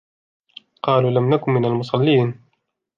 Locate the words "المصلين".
1.65-2.39